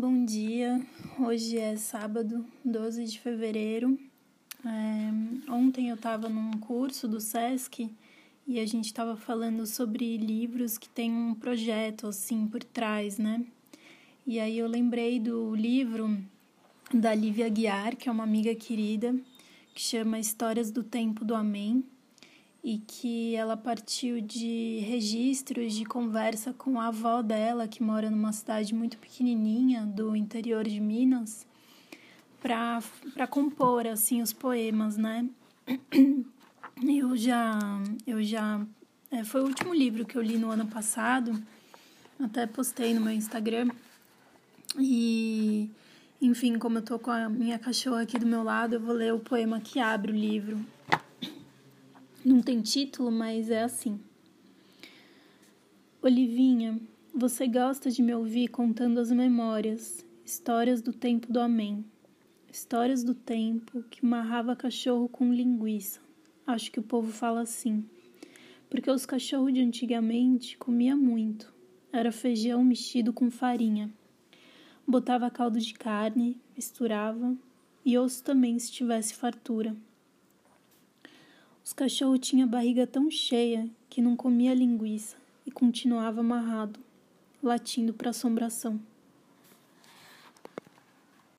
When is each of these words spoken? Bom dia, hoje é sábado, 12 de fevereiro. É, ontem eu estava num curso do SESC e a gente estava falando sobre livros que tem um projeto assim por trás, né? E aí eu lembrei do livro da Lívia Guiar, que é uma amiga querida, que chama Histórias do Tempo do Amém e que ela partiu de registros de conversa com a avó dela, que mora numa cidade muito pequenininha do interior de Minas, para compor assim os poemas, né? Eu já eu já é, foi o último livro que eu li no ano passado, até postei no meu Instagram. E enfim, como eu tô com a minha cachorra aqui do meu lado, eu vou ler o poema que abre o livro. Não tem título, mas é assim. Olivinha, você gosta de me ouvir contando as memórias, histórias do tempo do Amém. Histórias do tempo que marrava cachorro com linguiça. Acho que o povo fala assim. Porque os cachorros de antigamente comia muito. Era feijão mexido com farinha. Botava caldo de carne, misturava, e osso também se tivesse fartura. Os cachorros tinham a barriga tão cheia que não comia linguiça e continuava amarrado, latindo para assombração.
Bom 0.00 0.24
dia, 0.24 0.80
hoje 1.18 1.58
é 1.58 1.74
sábado, 1.74 2.46
12 2.64 3.04
de 3.04 3.18
fevereiro. 3.18 3.98
É, 4.64 5.50
ontem 5.50 5.88
eu 5.88 5.96
estava 5.96 6.28
num 6.28 6.52
curso 6.52 7.08
do 7.08 7.20
SESC 7.20 7.90
e 8.46 8.60
a 8.60 8.64
gente 8.64 8.84
estava 8.84 9.16
falando 9.16 9.66
sobre 9.66 10.16
livros 10.16 10.78
que 10.78 10.88
tem 10.88 11.10
um 11.10 11.34
projeto 11.34 12.06
assim 12.06 12.46
por 12.46 12.62
trás, 12.62 13.18
né? 13.18 13.44
E 14.24 14.38
aí 14.38 14.56
eu 14.56 14.68
lembrei 14.68 15.18
do 15.18 15.52
livro 15.56 16.16
da 16.94 17.12
Lívia 17.12 17.48
Guiar, 17.48 17.96
que 17.96 18.08
é 18.08 18.12
uma 18.12 18.22
amiga 18.22 18.54
querida, 18.54 19.16
que 19.74 19.82
chama 19.82 20.20
Histórias 20.20 20.70
do 20.70 20.84
Tempo 20.84 21.24
do 21.24 21.34
Amém 21.34 21.84
e 22.62 22.78
que 22.78 23.34
ela 23.34 23.56
partiu 23.56 24.20
de 24.20 24.80
registros 24.80 25.74
de 25.74 25.84
conversa 25.84 26.52
com 26.52 26.80
a 26.80 26.88
avó 26.88 27.22
dela, 27.22 27.68
que 27.68 27.82
mora 27.82 28.10
numa 28.10 28.32
cidade 28.32 28.74
muito 28.74 28.98
pequenininha 28.98 29.86
do 29.86 30.16
interior 30.16 30.64
de 30.64 30.80
Minas, 30.80 31.46
para 32.40 33.26
compor 33.28 33.86
assim 33.86 34.22
os 34.22 34.32
poemas, 34.32 34.96
né? 34.96 35.28
Eu 36.80 37.16
já 37.16 37.58
eu 38.06 38.22
já 38.22 38.64
é, 39.10 39.24
foi 39.24 39.40
o 39.40 39.46
último 39.46 39.74
livro 39.74 40.06
que 40.06 40.16
eu 40.16 40.22
li 40.22 40.38
no 40.38 40.48
ano 40.48 40.64
passado, 40.68 41.42
até 42.20 42.46
postei 42.46 42.94
no 42.94 43.00
meu 43.00 43.12
Instagram. 43.12 43.68
E 44.78 45.68
enfim, 46.22 46.56
como 46.56 46.78
eu 46.78 46.82
tô 46.82 46.96
com 46.96 47.10
a 47.10 47.28
minha 47.28 47.58
cachorra 47.58 48.02
aqui 48.02 48.16
do 48.16 48.26
meu 48.26 48.44
lado, 48.44 48.74
eu 48.74 48.80
vou 48.80 48.94
ler 48.94 49.12
o 49.12 49.18
poema 49.18 49.60
que 49.60 49.80
abre 49.80 50.12
o 50.12 50.14
livro. 50.14 50.64
Não 52.24 52.42
tem 52.42 52.60
título, 52.60 53.12
mas 53.12 53.48
é 53.48 53.62
assim. 53.62 54.00
Olivinha, 56.02 56.80
você 57.14 57.46
gosta 57.46 57.92
de 57.92 58.02
me 58.02 58.12
ouvir 58.12 58.48
contando 58.48 58.98
as 58.98 59.12
memórias, 59.12 60.04
histórias 60.24 60.82
do 60.82 60.92
tempo 60.92 61.32
do 61.32 61.38
Amém. 61.38 61.84
Histórias 62.50 63.04
do 63.04 63.14
tempo 63.14 63.84
que 63.84 64.04
marrava 64.04 64.56
cachorro 64.56 65.08
com 65.08 65.32
linguiça. 65.32 66.00
Acho 66.44 66.72
que 66.72 66.80
o 66.80 66.82
povo 66.82 67.12
fala 67.12 67.42
assim. 67.42 67.84
Porque 68.68 68.90
os 68.90 69.06
cachorros 69.06 69.54
de 69.54 69.60
antigamente 69.60 70.58
comia 70.58 70.96
muito. 70.96 71.54
Era 71.92 72.10
feijão 72.10 72.64
mexido 72.64 73.12
com 73.12 73.30
farinha. 73.30 73.92
Botava 74.84 75.30
caldo 75.30 75.60
de 75.60 75.72
carne, 75.72 76.36
misturava, 76.56 77.36
e 77.84 77.96
osso 77.96 78.24
também 78.24 78.58
se 78.58 78.72
tivesse 78.72 79.14
fartura. 79.14 79.76
Os 81.68 81.74
cachorros 81.74 82.20
tinham 82.20 82.48
a 82.48 82.50
barriga 82.50 82.86
tão 82.86 83.10
cheia 83.10 83.68
que 83.90 84.00
não 84.00 84.16
comia 84.16 84.54
linguiça 84.54 85.18
e 85.44 85.50
continuava 85.50 86.20
amarrado, 86.20 86.80
latindo 87.42 87.92
para 87.92 88.08
assombração. 88.08 88.80